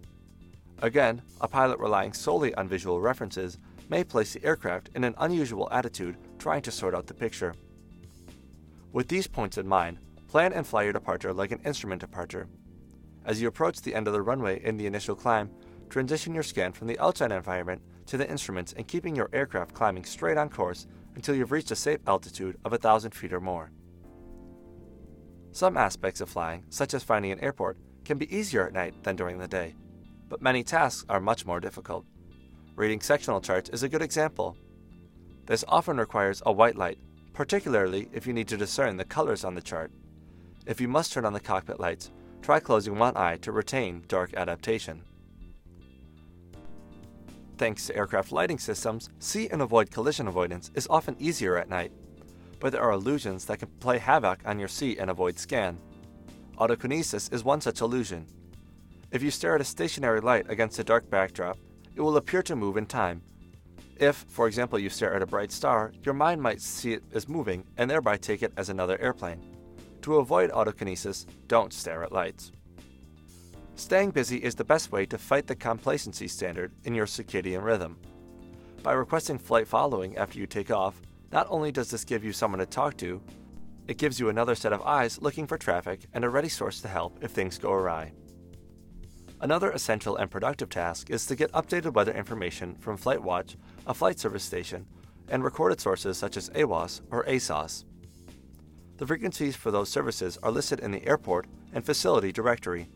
Again, 0.82 1.22
a 1.40 1.46
pilot 1.46 1.78
relying 1.78 2.12
solely 2.12 2.52
on 2.56 2.66
visual 2.66 3.00
references 3.00 3.56
may 3.88 4.02
place 4.02 4.32
the 4.32 4.44
aircraft 4.44 4.90
in 4.96 5.04
an 5.04 5.14
unusual 5.18 5.68
attitude 5.70 6.16
trying 6.40 6.62
to 6.62 6.72
sort 6.72 6.92
out 6.92 7.06
the 7.06 7.14
picture. 7.14 7.54
With 8.92 9.06
these 9.06 9.28
points 9.28 9.58
in 9.58 9.66
mind, 9.66 9.98
plan 10.26 10.52
and 10.52 10.66
fly 10.66 10.82
your 10.82 10.92
departure 10.92 11.32
like 11.32 11.52
an 11.52 11.60
instrument 11.64 12.00
departure. 12.00 12.48
As 13.24 13.40
you 13.40 13.46
approach 13.46 13.80
the 13.80 13.94
end 13.94 14.08
of 14.08 14.12
the 14.12 14.22
runway 14.22 14.60
in 14.64 14.76
the 14.76 14.86
initial 14.86 15.14
climb, 15.14 15.50
transition 15.88 16.34
your 16.34 16.42
scan 16.42 16.72
from 16.72 16.88
the 16.88 16.98
outside 16.98 17.30
environment 17.30 17.80
to 18.06 18.16
the 18.16 18.28
instruments 18.28 18.72
and 18.72 18.88
keeping 18.88 19.14
your 19.14 19.30
aircraft 19.32 19.74
climbing 19.74 20.04
straight 20.04 20.36
on 20.36 20.48
course 20.48 20.88
until 21.14 21.36
you've 21.36 21.52
reached 21.52 21.70
a 21.70 21.76
safe 21.76 22.00
altitude 22.08 22.58
of 22.64 22.72
1,000 22.72 23.12
feet 23.14 23.32
or 23.32 23.40
more. 23.40 23.70
Some 25.52 25.76
aspects 25.76 26.20
of 26.20 26.28
flying, 26.28 26.64
such 26.70 26.92
as 26.92 27.04
finding 27.04 27.30
an 27.30 27.40
airport, 27.40 27.78
can 28.04 28.18
be 28.18 28.34
easier 28.36 28.66
at 28.66 28.72
night 28.72 29.04
than 29.04 29.14
during 29.14 29.38
the 29.38 29.46
day 29.46 29.76
but 30.32 30.40
many 30.40 30.64
tasks 30.64 31.04
are 31.10 31.20
much 31.20 31.44
more 31.44 31.60
difficult. 31.60 32.06
Reading 32.74 33.02
sectional 33.02 33.42
charts 33.42 33.68
is 33.68 33.82
a 33.82 33.88
good 33.88 34.00
example. 34.00 34.56
This 35.44 35.62
often 35.68 35.98
requires 35.98 36.40
a 36.46 36.52
white 36.52 36.74
light, 36.74 36.96
particularly 37.34 38.08
if 38.14 38.26
you 38.26 38.32
need 38.32 38.48
to 38.48 38.56
discern 38.56 38.96
the 38.96 39.04
colors 39.04 39.44
on 39.44 39.54
the 39.54 39.60
chart. 39.60 39.92
If 40.64 40.80
you 40.80 40.88
must 40.88 41.12
turn 41.12 41.26
on 41.26 41.34
the 41.34 41.38
cockpit 41.38 41.78
lights, 41.78 42.12
try 42.40 42.60
closing 42.60 42.98
one 42.98 43.14
eye 43.14 43.36
to 43.42 43.52
retain 43.52 44.04
dark 44.08 44.32
adaptation. 44.32 45.02
Thanks 47.58 47.86
to 47.88 47.94
aircraft 47.94 48.32
lighting 48.32 48.58
systems, 48.58 49.10
see 49.18 49.50
and 49.50 49.60
avoid 49.60 49.90
collision 49.90 50.28
avoidance 50.28 50.70
is 50.74 50.86
often 50.88 51.14
easier 51.18 51.58
at 51.58 51.68
night, 51.68 51.92
but 52.58 52.72
there 52.72 52.80
are 52.80 52.92
illusions 52.92 53.44
that 53.44 53.58
can 53.58 53.68
play 53.80 53.98
havoc 53.98 54.40
on 54.46 54.58
your 54.58 54.68
see 54.68 54.96
and 54.96 55.10
avoid 55.10 55.38
scan. 55.38 55.78
Autokinesis 56.56 57.30
is 57.34 57.44
one 57.44 57.60
such 57.60 57.82
illusion. 57.82 58.24
If 59.12 59.22
you 59.22 59.30
stare 59.30 59.54
at 59.54 59.60
a 59.60 59.64
stationary 59.64 60.22
light 60.22 60.46
against 60.48 60.78
a 60.78 60.84
dark 60.84 61.10
backdrop, 61.10 61.58
it 61.94 62.00
will 62.00 62.16
appear 62.16 62.42
to 62.44 62.56
move 62.56 62.78
in 62.78 62.86
time. 62.86 63.20
If, 63.96 64.24
for 64.28 64.46
example, 64.48 64.78
you 64.78 64.88
stare 64.88 65.12
at 65.14 65.20
a 65.20 65.26
bright 65.26 65.52
star, 65.52 65.92
your 66.02 66.14
mind 66.14 66.40
might 66.40 66.62
see 66.62 66.94
it 66.94 67.02
as 67.12 67.28
moving 67.28 67.64
and 67.76 67.90
thereby 67.90 68.16
take 68.16 68.42
it 68.42 68.54
as 68.56 68.70
another 68.70 68.98
airplane. 69.02 69.42
To 70.00 70.16
avoid 70.16 70.50
autokinesis, 70.50 71.26
don't 71.46 71.74
stare 71.74 72.02
at 72.02 72.10
lights. 72.10 72.52
Staying 73.74 74.12
busy 74.12 74.38
is 74.38 74.54
the 74.54 74.64
best 74.64 74.92
way 74.92 75.04
to 75.04 75.18
fight 75.18 75.46
the 75.46 75.54
complacency 75.54 76.26
standard 76.26 76.72
in 76.84 76.94
your 76.94 77.06
circadian 77.06 77.62
rhythm. 77.62 77.98
By 78.82 78.94
requesting 78.94 79.38
flight 79.38 79.68
following 79.68 80.16
after 80.16 80.38
you 80.38 80.46
take 80.46 80.70
off, 80.70 81.02
not 81.30 81.46
only 81.50 81.70
does 81.70 81.90
this 81.90 82.04
give 82.04 82.24
you 82.24 82.32
someone 82.32 82.60
to 82.60 82.66
talk 82.66 82.96
to, 82.96 83.20
it 83.88 83.98
gives 83.98 84.18
you 84.18 84.30
another 84.30 84.54
set 84.54 84.72
of 84.72 84.80
eyes 84.82 85.20
looking 85.20 85.46
for 85.46 85.58
traffic 85.58 86.06
and 86.14 86.24
a 86.24 86.30
ready 86.30 86.48
source 86.48 86.80
to 86.80 86.88
help 86.88 87.22
if 87.22 87.32
things 87.32 87.58
go 87.58 87.72
awry. 87.72 88.12
Another 89.42 89.72
essential 89.72 90.14
and 90.16 90.30
productive 90.30 90.68
task 90.68 91.10
is 91.10 91.26
to 91.26 91.34
get 91.34 91.50
updated 91.50 91.94
weather 91.94 92.12
information 92.12 92.76
from 92.76 92.96
FlightWatch, 92.96 93.56
a 93.88 93.92
flight 93.92 94.20
service 94.20 94.44
station, 94.44 94.86
and 95.28 95.42
recorded 95.42 95.80
sources 95.80 96.16
such 96.16 96.36
as 96.36 96.48
AWOS 96.50 97.00
or 97.10 97.24
ASOS. 97.24 97.84
The 98.98 99.06
frequencies 99.06 99.56
for 99.56 99.72
those 99.72 99.88
services 99.88 100.38
are 100.44 100.52
listed 100.52 100.78
in 100.78 100.92
the 100.92 101.04
airport 101.04 101.48
and 101.74 101.84
facility 101.84 102.30
directory, 102.30 102.88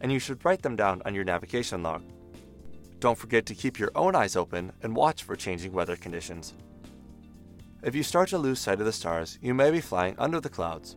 and 0.00 0.12
you 0.12 0.20
should 0.20 0.44
write 0.44 0.62
them 0.62 0.76
down 0.76 1.02
on 1.04 1.16
your 1.16 1.24
navigation 1.24 1.82
log. 1.82 2.04
Don't 3.00 3.18
forget 3.18 3.44
to 3.46 3.54
keep 3.56 3.76
your 3.76 3.90
own 3.96 4.14
eyes 4.14 4.36
open 4.36 4.70
and 4.84 4.94
watch 4.94 5.24
for 5.24 5.34
changing 5.34 5.72
weather 5.72 5.96
conditions. 5.96 6.54
If 7.82 7.96
you 7.96 8.04
start 8.04 8.28
to 8.28 8.38
lose 8.38 8.60
sight 8.60 8.78
of 8.78 8.86
the 8.86 8.92
stars, 8.92 9.36
you 9.42 9.52
may 9.52 9.72
be 9.72 9.80
flying 9.80 10.14
under 10.16 10.38
the 10.38 10.48
clouds. 10.48 10.94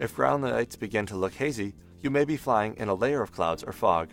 If 0.00 0.16
ground 0.16 0.42
lights 0.42 0.74
begin 0.74 1.06
to 1.06 1.16
look 1.16 1.34
hazy, 1.34 1.74
you 2.00 2.10
may 2.10 2.24
be 2.24 2.36
flying 2.36 2.74
in 2.74 2.88
a 2.88 2.94
layer 2.94 3.22
of 3.22 3.30
clouds 3.30 3.62
or 3.62 3.72
fog. 3.72 4.08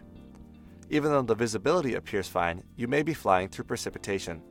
Even 0.89 1.11
though 1.11 1.21
the 1.21 1.35
visibility 1.35 1.95
appears 1.95 2.27
fine, 2.27 2.63
you 2.75 2.87
may 2.87 3.03
be 3.03 3.13
flying 3.13 3.47
through 3.47 3.65
precipitation. 3.65 4.41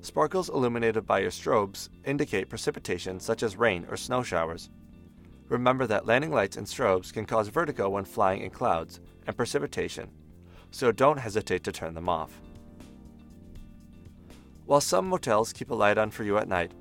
Sparkles 0.00 0.48
illuminated 0.48 1.06
by 1.06 1.20
your 1.20 1.30
strobes 1.30 1.88
indicate 2.04 2.48
precipitation 2.48 3.20
such 3.20 3.42
as 3.42 3.56
rain 3.56 3.86
or 3.88 3.96
snow 3.96 4.22
showers. 4.22 4.68
Remember 5.48 5.86
that 5.86 6.06
landing 6.06 6.32
lights 6.32 6.56
and 6.56 6.66
strobes 6.66 7.12
can 7.12 7.24
cause 7.24 7.48
vertigo 7.48 7.88
when 7.88 8.04
flying 8.04 8.42
in 8.42 8.50
clouds 8.50 9.00
and 9.26 9.36
precipitation, 9.36 10.10
so 10.70 10.90
don't 10.90 11.18
hesitate 11.18 11.62
to 11.64 11.72
turn 11.72 11.94
them 11.94 12.08
off. 12.08 12.40
While 14.66 14.80
some 14.80 15.08
motels 15.08 15.52
keep 15.52 15.70
a 15.70 15.74
light 15.74 15.98
on 15.98 16.10
for 16.10 16.24
you 16.24 16.36
at 16.38 16.48
night, 16.48 16.72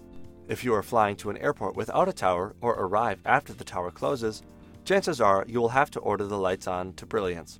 if 0.47 0.63
you 0.63 0.73
are 0.73 0.83
flying 0.83 1.15
to 1.17 1.29
an 1.29 1.37
airport 1.37 1.75
without 1.75 2.09
a 2.09 2.13
tower 2.13 2.55
or 2.61 2.73
arrive 2.73 3.19
after 3.25 3.53
the 3.53 3.63
tower 3.63 3.91
closes, 3.91 4.41
chances 4.83 5.21
are 5.21 5.45
you 5.47 5.61
will 5.61 5.69
have 5.69 5.91
to 5.91 5.99
order 5.99 6.25
the 6.25 6.37
lights 6.37 6.67
on 6.67 6.93
to 6.93 7.05
brilliance. 7.05 7.59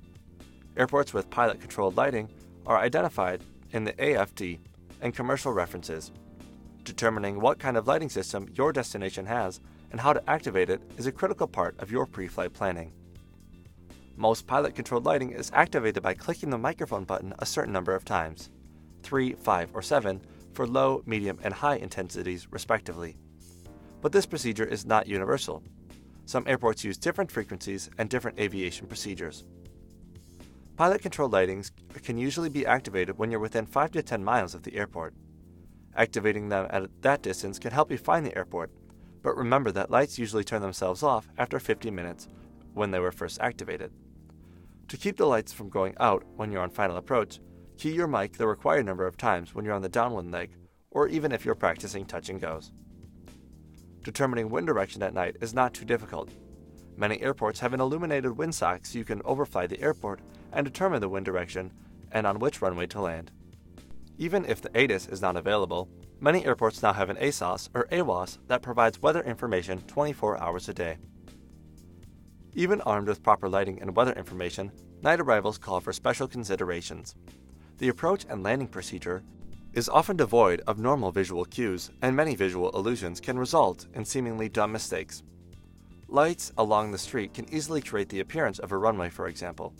Airports 0.76 1.14
with 1.14 1.30
pilot 1.30 1.60
controlled 1.60 1.96
lighting 1.96 2.28
are 2.66 2.78
identified 2.78 3.42
in 3.72 3.84
the 3.84 3.92
AFD 3.92 4.58
and 5.00 5.14
commercial 5.14 5.52
references. 5.52 6.10
Determining 6.82 7.40
what 7.40 7.60
kind 7.60 7.76
of 7.76 7.86
lighting 7.86 8.10
system 8.10 8.48
your 8.54 8.72
destination 8.72 9.24
has 9.26 9.60
and 9.92 10.00
how 10.00 10.12
to 10.12 10.30
activate 10.30 10.70
it 10.70 10.82
is 10.96 11.06
a 11.06 11.12
critical 11.12 11.46
part 11.46 11.78
of 11.78 11.92
your 11.92 12.06
pre 12.06 12.26
flight 12.26 12.52
planning. 12.52 12.92
Most 14.16 14.46
pilot 14.46 14.74
controlled 14.74 15.06
lighting 15.06 15.30
is 15.30 15.50
activated 15.54 16.02
by 16.02 16.14
clicking 16.14 16.50
the 16.50 16.58
microphone 16.58 17.04
button 17.04 17.32
a 17.38 17.46
certain 17.46 17.72
number 17.72 17.94
of 17.94 18.04
times. 18.04 18.50
3, 19.02 19.34
5, 19.34 19.70
or 19.74 19.82
7 19.82 20.20
for 20.54 20.66
low, 20.66 21.02
medium, 21.06 21.38
and 21.42 21.54
high 21.54 21.76
intensities, 21.76 22.48
respectively. 22.50 23.16
But 24.00 24.12
this 24.12 24.26
procedure 24.26 24.64
is 24.64 24.86
not 24.86 25.06
universal. 25.06 25.62
Some 26.26 26.46
airports 26.46 26.84
use 26.84 26.96
different 26.96 27.30
frequencies 27.30 27.90
and 27.98 28.08
different 28.08 28.38
aviation 28.38 28.86
procedures. 28.86 29.44
Pilot 30.76 31.02
control 31.02 31.30
lightings 31.30 31.70
can 32.02 32.18
usually 32.18 32.48
be 32.48 32.66
activated 32.66 33.18
when 33.18 33.30
you're 33.30 33.40
within 33.40 33.66
5 33.66 33.92
to 33.92 34.02
10 34.02 34.24
miles 34.24 34.54
of 34.54 34.62
the 34.62 34.76
airport. 34.76 35.14
Activating 35.96 36.48
them 36.48 36.66
at 36.70 36.90
that 37.02 37.22
distance 37.22 37.58
can 37.58 37.70
help 37.70 37.90
you 37.90 37.98
find 37.98 38.26
the 38.26 38.36
airport, 38.36 38.72
but 39.22 39.36
remember 39.36 39.70
that 39.70 39.90
lights 39.90 40.18
usually 40.18 40.44
turn 40.44 40.62
themselves 40.62 41.02
off 41.02 41.28
after 41.38 41.60
50 41.60 41.90
minutes 41.90 42.28
when 42.72 42.90
they 42.90 42.98
were 42.98 43.12
first 43.12 43.40
activated. 43.40 43.92
To 44.88 44.96
keep 44.96 45.16
the 45.16 45.26
lights 45.26 45.52
from 45.52 45.68
going 45.68 45.94
out 46.00 46.24
when 46.36 46.50
you're 46.50 46.62
on 46.62 46.70
final 46.70 46.96
approach, 46.96 47.38
Key 47.76 47.92
your 47.92 48.06
mic 48.06 48.36
the 48.36 48.46
required 48.46 48.86
number 48.86 49.06
of 49.06 49.16
times 49.16 49.54
when 49.54 49.64
you're 49.64 49.74
on 49.74 49.82
the 49.82 49.88
downwind 49.88 50.30
leg, 50.30 50.50
or 50.90 51.08
even 51.08 51.32
if 51.32 51.44
you're 51.44 51.54
practicing 51.54 52.04
touch 52.04 52.28
and 52.28 52.40
goes. 52.40 52.72
Determining 54.04 54.48
wind 54.48 54.66
direction 54.66 55.02
at 55.02 55.14
night 55.14 55.36
is 55.40 55.54
not 55.54 55.74
too 55.74 55.84
difficult. 55.84 56.30
Many 56.96 57.20
airports 57.20 57.58
have 57.60 57.74
an 57.74 57.80
illuminated 57.80 58.32
windsock 58.32 58.86
so 58.86 58.98
you 58.98 59.04
can 59.04 59.22
overfly 59.22 59.66
the 59.66 59.80
airport 59.80 60.20
and 60.54 60.64
determine 60.64 61.00
the 61.00 61.08
wind 61.08 61.26
direction 61.26 61.72
and 62.12 62.26
on 62.26 62.38
which 62.38 62.62
runway 62.62 62.86
to 62.86 63.00
land. 63.00 63.30
Even 64.16 64.44
if 64.44 64.60
the 64.60 64.70
ATIS 64.76 65.08
is 65.08 65.20
not 65.20 65.36
available, 65.36 65.88
many 66.20 66.46
airports 66.46 66.82
now 66.82 66.92
have 66.92 67.10
an 67.10 67.16
ASOS 67.16 67.68
or 67.74 67.88
AWOS 67.90 68.38
that 68.46 68.62
provides 68.62 69.02
weather 69.02 69.22
information 69.22 69.80
24 69.82 70.40
hours 70.40 70.68
a 70.68 70.74
day. 70.74 70.96
Even 72.54 72.80
armed 72.82 73.08
with 73.08 73.22
proper 73.22 73.48
lighting 73.48 73.80
and 73.80 73.96
weather 73.96 74.12
information, 74.12 74.70
night 75.02 75.20
arrivals 75.20 75.58
call 75.58 75.80
for 75.80 75.92
special 75.92 76.28
considerations. 76.28 77.16
The 77.78 77.88
approach 77.88 78.24
and 78.28 78.44
landing 78.44 78.68
procedure 78.68 79.24
is 79.72 79.88
often 79.88 80.16
devoid 80.16 80.62
of 80.68 80.78
normal 80.78 81.10
visual 81.10 81.44
cues, 81.44 81.90
and 82.00 82.14
many 82.14 82.36
visual 82.36 82.70
illusions 82.70 83.20
can 83.20 83.36
result 83.36 83.86
in 83.94 84.04
seemingly 84.04 84.48
dumb 84.48 84.70
mistakes. 84.70 85.24
Lights 86.06 86.52
along 86.56 86.92
the 86.92 86.98
street 86.98 87.34
can 87.34 87.52
easily 87.52 87.82
create 87.82 88.08
the 88.08 88.20
appearance 88.20 88.60
of 88.60 88.70
a 88.70 88.78
runway, 88.78 89.10
for 89.10 89.26
example. 89.26 89.74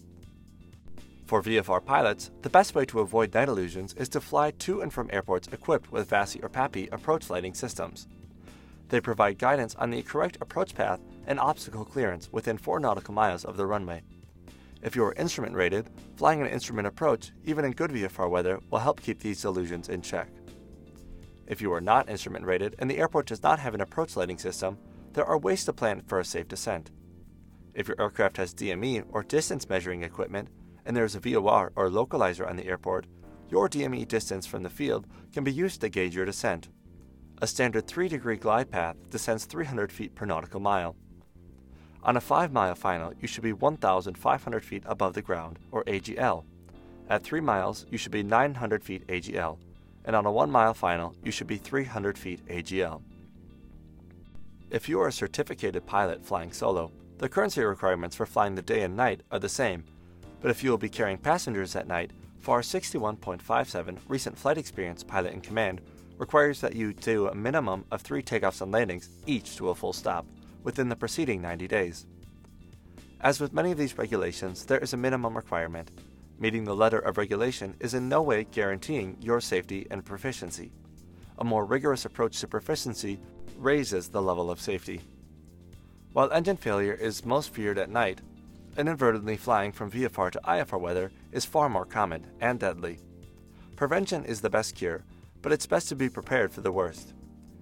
For 1.26 1.42
VFR 1.42 1.82
pilots, 1.82 2.30
the 2.42 2.50
best 2.50 2.74
way 2.74 2.84
to 2.84 3.00
avoid 3.00 3.32
night 3.32 3.48
illusions 3.48 3.94
is 3.94 4.10
to 4.10 4.20
fly 4.20 4.50
to 4.50 4.82
and 4.82 4.92
from 4.92 5.08
airports 5.10 5.48
equipped 5.50 5.90
with 5.90 6.10
VASI 6.10 6.44
or 6.44 6.50
PAPI 6.50 6.92
approach 6.92 7.30
lighting 7.30 7.54
systems. 7.54 8.06
They 8.90 9.00
provide 9.00 9.38
guidance 9.38 9.74
on 9.76 9.88
the 9.88 10.02
correct 10.02 10.36
approach 10.42 10.74
path 10.74 11.00
and 11.26 11.40
obstacle 11.40 11.86
clearance 11.86 12.30
within 12.30 12.58
4 12.58 12.78
nautical 12.78 13.14
miles 13.14 13.46
of 13.46 13.56
the 13.56 13.64
runway. 13.66 14.02
If 14.82 14.94
you 14.94 15.02
are 15.04 15.14
instrument 15.14 15.54
rated, 15.54 15.88
flying 16.16 16.42
an 16.42 16.46
instrument 16.46 16.86
approach, 16.86 17.32
even 17.44 17.64
in 17.64 17.72
good 17.72 17.90
VFR 17.90 18.28
weather, 18.28 18.60
will 18.70 18.80
help 18.80 19.00
keep 19.00 19.20
these 19.20 19.46
illusions 19.46 19.88
in 19.88 20.02
check. 20.02 20.28
If 21.46 21.62
you 21.62 21.72
are 21.72 21.80
not 21.80 22.10
instrument 22.10 22.44
rated 22.44 22.76
and 22.78 22.90
the 22.90 22.98
airport 22.98 23.26
does 23.26 23.42
not 23.42 23.58
have 23.60 23.74
an 23.74 23.80
approach 23.80 24.14
lighting 24.14 24.38
system, 24.38 24.76
there 25.14 25.24
are 25.24 25.38
ways 25.38 25.64
to 25.64 25.72
plan 25.72 26.02
for 26.06 26.20
a 26.20 26.24
safe 26.24 26.48
descent. 26.48 26.90
If 27.72 27.88
your 27.88 27.98
aircraft 27.98 28.36
has 28.36 28.54
DME 28.54 29.06
or 29.10 29.22
distance 29.22 29.66
measuring 29.70 30.02
equipment, 30.02 30.48
and 30.86 30.96
there 30.96 31.04
is 31.04 31.14
a 31.14 31.20
VOR 31.20 31.72
or 31.76 31.88
localizer 31.88 32.48
on 32.48 32.56
the 32.56 32.66
airport, 32.66 33.06
your 33.50 33.68
DME 33.68 34.08
distance 34.08 34.46
from 34.46 34.62
the 34.62 34.70
field 34.70 35.06
can 35.32 35.44
be 35.44 35.52
used 35.52 35.80
to 35.80 35.88
gauge 35.88 36.14
your 36.14 36.24
descent. 36.24 36.68
A 37.42 37.46
standard 37.46 37.86
3 37.86 38.08
degree 38.08 38.36
glide 38.36 38.70
path 38.70 38.96
descends 39.10 39.44
300 39.44 39.92
feet 39.92 40.14
per 40.14 40.24
nautical 40.24 40.60
mile. 40.60 40.96
On 42.02 42.16
a 42.16 42.20
5 42.20 42.52
mile 42.52 42.74
final, 42.74 43.12
you 43.20 43.26
should 43.26 43.42
be 43.42 43.52
1,500 43.52 44.64
feet 44.64 44.82
above 44.86 45.14
the 45.14 45.22
ground, 45.22 45.58
or 45.72 45.84
AGL. 45.84 46.44
At 47.08 47.22
3 47.22 47.40
miles, 47.40 47.86
you 47.90 47.98
should 47.98 48.12
be 48.12 48.22
900 48.22 48.84
feet 48.84 49.06
AGL, 49.08 49.58
and 50.04 50.14
on 50.14 50.26
a 50.26 50.32
1 50.32 50.50
mile 50.50 50.74
final, 50.74 51.14
you 51.22 51.30
should 51.30 51.46
be 51.46 51.56
300 51.56 52.18
feet 52.18 52.46
AGL. 52.46 53.02
If 54.70 54.88
you 54.88 55.00
are 55.00 55.08
a 55.08 55.12
certificated 55.12 55.86
pilot 55.86 56.24
flying 56.24 56.52
solo, 56.52 56.92
the 57.18 57.28
currency 57.28 57.62
requirements 57.62 58.16
for 58.16 58.26
flying 58.26 58.54
the 58.54 58.62
day 58.62 58.82
and 58.82 58.96
night 58.96 59.22
are 59.30 59.38
the 59.38 59.48
same, 59.48 59.84
but 60.44 60.50
if 60.50 60.62
you 60.62 60.68
will 60.68 60.76
be 60.76 60.90
carrying 60.90 61.16
passengers 61.16 61.74
at 61.74 61.86
night, 61.86 62.10
FAR 62.38 62.60
61.57 62.60 63.96
Recent 64.08 64.38
Flight 64.38 64.58
Experience 64.58 65.02
Pilot 65.02 65.32
in 65.32 65.40
Command 65.40 65.80
requires 66.18 66.60
that 66.60 66.76
you 66.76 66.92
do 66.92 67.28
a 67.28 67.34
minimum 67.34 67.86
of 67.90 68.02
three 68.02 68.22
takeoffs 68.22 68.60
and 68.60 68.70
landings, 68.70 69.08
each 69.24 69.56
to 69.56 69.70
a 69.70 69.74
full 69.74 69.94
stop, 69.94 70.26
within 70.62 70.90
the 70.90 70.96
preceding 70.96 71.40
90 71.40 71.66
days. 71.66 72.04
As 73.22 73.40
with 73.40 73.54
many 73.54 73.72
of 73.72 73.78
these 73.78 73.96
regulations, 73.96 74.66
there 74.66 74.80
is 74.80 74.92
a 74.92 74.98
minimum 74.98 75.34
requirement. 75.34 75.90
Meeting 76.38 76.64
the 76.64 76.76
letter 76.76 76.98
of 76.98 77.16
regulation 77.16 77.74
is 77.80 77.94
in 77.94 78.10
no 78.10 78.20
way 78.20 78.44
guaranteeing 78.44 79.16
your 79.22 79.40
safety 79.40 79.86
and 79.90 80.04
proficiency. 80.04 80.72
A 81.38 81.44
more 81.44 81.64
rigorous 81.64 82.04
approach 82.04 82.38
to 82.40 82.48
proficiency 82.48 83.18
raises 83.56 84.10
the 84.10 84.20
level 84.20 84.50
of 84.50 84.60
safety. 84.60 85.00
While 86.12 86.30
engine 86.32 86.58
failure 86.58 86.92
is 86.92 87.24
most 87.24 87.54
feared 87.54 87.78
at 87.78 87.88
night, 87.88 88.20
inadvertently 88.78 89.36
flying 89.36 89.72
from 89.72 89.90
VFR 89.90 90.30
to 90.32 90.40
IFR 90.44 90.80
weather 90.80 91.10
is 91.32 91.44
far 91.44 91.68
more 91.68 91.86
common 91.86 92.26
and 92.40 92.60
deadly. 92.60 92.98
Prevention 93.76 94.24
is 94.24 94.40
the 94.40 94.50
best 94.50 94.74
cure, 94.74 95.04
but 95.42 95.52
it's 95.52 95.66
best 95.66 95.88
to 95.88 95.96
be 95.96 96.08
prepared 96.08 96.52
for 96.52 96.60
the 96.60 96.72
worst. 96.72 97.14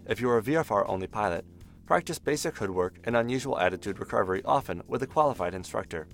If 0.06 0.20
you 0.20 0.28
are 0.30 0.38
a 0.38 0.42
VFR 0.42 0.84
only 0.88 1.06
pilot, 1.06 1.44
Practice 1.92 2.18
basic 2.18 2.56
hood 2.56 2.70
work 2.70 2.94
and 3.04 3.16
unusual 3.16 3.58
attitude 3.58 3.98
recovery 3.98 4.40
often 4.44 4.82
with 4.86 5.02
a 5.02 5.06
qualified 5.06 5.52
instructor. 5.52 6.06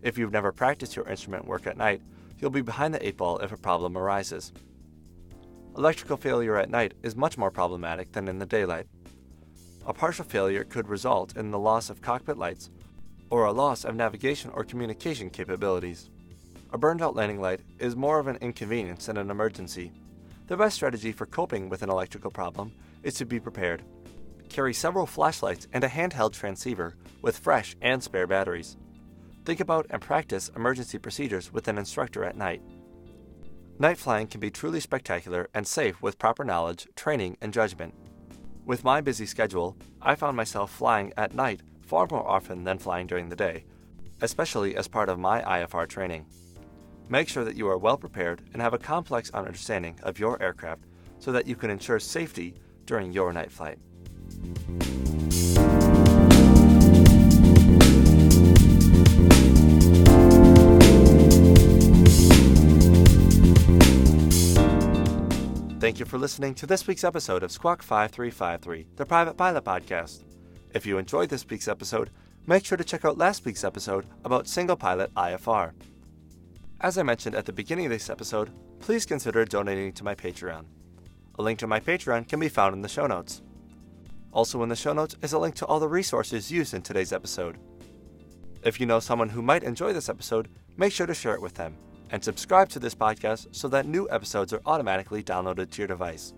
If 0.00 0.16
you've 0.16 0.32
never 0.32 0.52
practiced 0.52 0.96
your 0.96 1.08
instrument 1.08 1.44
work 1.44 1.66
at 1.66 1.76
night, 1.76 2.00
you'll 2.38 2.50
be 2.50 2.62
behind 2.62 2.94
the 2.94 3.06
eight 3.06 3.16
ball 3.16 3.38
if 3.40 3.52
a 3.52 3.56
problem 3.56 3.98
arises. 3.98 4.52
Electrical 5.76 6.16
failure 6.16 6.56
at 6.56 6.70
night 6.70 6.94
is 7.02 7.14
much 7.16 7.36
more 7.36 7.50
problematic 7.50 8.12
than 8.12 8.28
in 8.28 8.38
the 8.38 8.46
daylight. 8.46 8.86
A 9.86 9.92
partial 9.92 10.24
failure 10.24 10.64
could 10.64 10.88
result 10.88 11.36
in 11.36 11.50
the 11.50 11.58
loss 11.58 11.90
of 11.90 12.00
cockpit 12.00 12.38
lights 12.38 12.70
or 13.32 13.46
a 13.46 13.52
loss 13.52 13.86
of 13.86 13.96
navigation 13.96 14.50
or 14.52 14.62
communication 14.62 15.30
capabilities. 15.30 16.10
A 16.70 16.76
burned 16.76 17.00
out 17.00 17.16
landing 17.16 17.40
light 17.40 17.60
is 17.78 17.96
more 17.96 18.18
of 18.18 18.26
an 18.26 18.36
inconvenience 18.42 19.06
than 19.06 19.16
an 19.16 19.30
emergency. 19.30 19.90
The 20.48 20.56
best 20.58 20.76
strategy 20.76 21.12
for 21.12 21.24
coping 21.24 21.70
with 21.70 21.82
an 21.82 21.88
electrical 21.88 22.30
problem 22.30 22.72
is 23.02 23.14
to 23.14 23.24
be 23.24 23.40
prepared. 23.40 23.84
Carry 24.50 24.74
several 24.74 25.06
flashlights 25.06 25.66
and 25.72 25.82
a 25.82 25.88
handheld 25.88 26.34
transceiver 26.34 26.94
with 27.22 27.38
fresh 27.38 27.74
and 27.80 28.02
spare 28.02 28.26
batteries. 28.26 28.76
Think 29.46 29.60
about 29.60 29.86
and 29.88 30.02
practice 30.02 30.50
emergency 30.54 30.98
procedures 30.98 31.50
with 31.50 31.68
an 31.68 31.78
instructor 31.78 32.24
at 32.24 32.36
night. 32.36 32.60
Night 33.78 33.96
flying 33.96 34.26
can 34.26 34.40
be 34.40 34.50
truly 34.50 34.78
spectacular 34.78 35.48
and 35.54 35.66
safe 35.66 36.02
with 36.02 36.18
proper 36.18 36.44
knowledge, 36.44 36.86
training, 36.96 37.38
and 37.40 37.54
judgment. 37.54 37.94
With 38.66 38.84
my 38.84 39.00
busy 39.00 39.24
schedule, 39.24 39.74
I 40.02 40.16
found 40.16 40.36
myself 40.36 40.70
flying 40.70 41.14
at 41.16 41.34
night 41.34 41.62
far 41.92 42.08
more 42.10 42.26
often 42.26 42.64
than 42.64 42.78
flying 42.78 43.06
during 43.06 43.28
the 43.28 43.36
day, 43.36 43.66
especially 44.22 44.74
as 44.74 44.88
part 44.88 45.10
of 45.10 45.18
my 45.18 45.42
IFR 45.42 45.86
training. 45.86 46.24
Make 47.10 47.28
sure 47.28 47.44
that 47.44 47.54
you 47.54 47.68
are 47.68 47.76
well 47.76 47.98
prepared 47.98 48.40
and 48.54 48.62
have 48.62 48.72
a 48.72 48.78
complex 48.78 49.28
understanding 49.32 50.00
of 50.02 50.18
your 50.18 50.42
aircraft 50.42 50.84
so 51.18 51.32
that 51.32 51.46
you 51.46 51.54
can 51.54 51.68
ensure 51.68 52.00
safety 52.00 52.54
during 52.86 53.12
your 53.12 53.30
night 53.34 53.52
flight. 53.52 53.78
Thank 65.78 65.98
you 65.98 66.06
for 66.06 66.16
listening 66.16 66.54
to 66.54 66.64
this 66.64 66.86
week's 66.86 67.04
episode 67.04 67.42
of 67.42 67.52
Squawk 67.52 67.82
5353, 67.82 68.86
the 68.96 69.04
Private 69.04 69.36
Pilot 69.36 69.64
Podcast. 69.64 70.31
If 70.74 70.86
you 70.86 70.96
enjoyed 70.96 71.28
this 71.28 71.46
week's 71.48 71.68
episode, 71.68 72.10
make 72.46 72.64
sure 72.64 72.78
to 72.78 72.84
check 72.84 73.04
out 73.04 73.18
last 73.18 73.44
week's 73.44 73.64
episode 73.64 74.06
about 74.24 74.48
single 74.48 74.76
pilot 74.76 75.12
IFR. 75.14 75.72
As 76.80 76.96
I 76.96 77.02
mentioned 77.02 77.34
at 77.34 77.44
the 77.44 77.52
beginning 77.52 77.86
of 77.86 77.92
this 77.92 78.08
episode, 78.08 78.50
please 78.80 79.04
consider 79.04 79.44
donating 79.44 79.92
to 79.92 80.04
my 80.04 80.14
Patreon. 80.14 80.64
A 81.38 81.42
link 81.42 81.58
to 81.58 81.66
my 81.66 81.78
Patreon 81.78 82.26
can 82.26 82.40
be 82.40 82.48
found 82.48 82.74
in 82.74 82.80
the 82.80 82.88
show 82.88 83.06
notes. 83.06 83.42
Also, 84.32 84.62
in 84.62 84.70
the 84.70 84.76
show 84.76 84.94
notes 84.94 85.14
is 85.20 85.34
a 85.34 85.38
link 85.38 85.54
to 85.56 85.66
all 85.66 85.78
the 85.78 85.88
resources 85.88 86.50
used 86.50 86.72
in 86.72 86.80
today's 86.80 87.12
episode. 87.12 87.58
If 88.64 88.80
you 88.80 88.86
know 88.86 88.98
someone 88.98 89.28
who 89.28 89.42
might 89.42 89.64
enjoy 89.64 89.92
this 89.92 90.08
episode, 90.08 90.48
make 90.78 90.92
sure 90.92 91.06
to 91.06 91.14
share 91.14 91.34
it 91.34 91.42
with 91.42 91.54
them 91.54 91.76
and 92.10 92.24
subscribe 92.24 92.70
to 92.70 92.78
this 92.78 92.94
podcast 92.94 93.54
so 93.54 93.68
that 93.68 93.86
new 93.86 94.08
episodes 94.10 94.54
are 94.54 94.62
automatically 94.64 95.22
downloaded 95.22 95.70
to 95.70 95.82
your 95.82 95.88
device. 95.88 96.32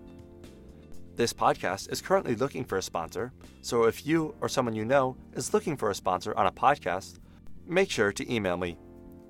This 1.15 1.31
podcast 1.31 1.89
is 1.93 2.01
currently 2.01 2.35
looking 2.35 2.65
for 2.65 2.77
a 2.77 2.81
sponsor, 2.81 3.31
so 3.61 3.85
if 3.85 4.05
you 4.05 4.35
or 4.41 4.49
someone 4.49 4.75
you 4.75 4.83
know 4.83 5.15
is 5.33 5.53
looking 5.53 5.77
for 5.77 5.89
a 5.89 5.95
sponsor 5.95 6.37
on 6.37 6.45
a 6.45 6.51
podcast, 6.51 7.19
make 7.65 7.89
sure 7.89 8.11
to 8.11 8.33
email 8.33 8.57
me. 8.57 8.77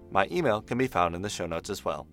My 0.10 0.28
email 0.32 0.64
can 0.64 0.80
be 0.80 0.88
found 0.88 1.14
in 1.14 1.22
the 1.22 1.30
show 1.30 1.46
notes 1.46 1.70
as 1.70 1.86
well. 1.86 2.08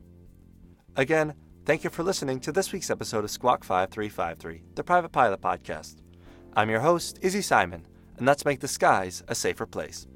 Again, 0.97 1.33
thank 1.65 1.85
you 1.85 1.91
for 1.91 2.03
listening 2.03 2.39
to 2.41 2.53
this 2.53 2.71
week's 2.71 2.91
episode 2.91 3.25
of 3.25 3.31
Squawk 3.31 3.65
5353, 3.65 4.63
the 4.75 4.85
Private 4.85 5.11
Pilot 5.11 5.41
Podcast. 5.41 6.03
I'm 6.55 6.69
your 6.69 6.81
host, 6.81 7.19
Izzy 7.23 7.41
Simon, 7.41 7.87
and 8.19 8.27
let's 8.27 8.45
make 8.45 8.61
the 8.61 8.69
skies 8.69 9.23
a 9.29 9.35
safer 9.35 9.65
place. 9.65 10.07